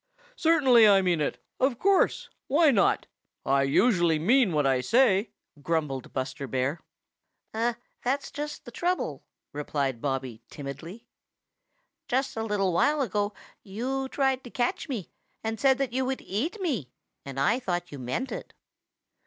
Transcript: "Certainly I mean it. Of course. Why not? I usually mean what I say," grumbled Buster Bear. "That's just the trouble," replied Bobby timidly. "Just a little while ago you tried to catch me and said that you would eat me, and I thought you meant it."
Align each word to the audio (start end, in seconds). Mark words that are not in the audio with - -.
"Certainly 0.35 0.87
I 0.87 1.03
mean 1.03 1.21
it. 1.21 1.37
Of 1.59 1.77
course. 1.77 2.29
Why 2.47 2.71
not? 2.71 3.05
I 3.45 3.61
usually 3.61 4.17
mean 4.17 4.51
what 4.51 4.65
I 4.65 4.81
say," 4.81 5.29
grumbled 5.61 6.11
Buster 6.11 6.47
Bear. 6.47 6.79
"That's 7.53 8.31
just 8.33 8.65
the 8.65 8.71
trouble," 8.71 9.23
replied 9.53 10.01
Bobby 10.01 10.41
timidly. 10.49 11.05
"Just 12.07 12.35
a 12.35 12.41
little 12.43 12.73
while 12.73 12.99
ago 13.01 13.33
you 13.61 14.09
tried 14.09 14.43
to 14.45 14.49
catch 14.49 14.89
me 14.89 15.11
and 15.43 15.59
said 15.59 15.77
that 15.77 15.93
you 15.93 16.03
would 16.03 16.21
eat 16.21 16.59
me, 16.59 16.89
and 17.23 17.39
I 17.39 17.59
thought 17.59 17.91
you 17.91 17.99
meant 17.99 18.31
it." 18.31 18.55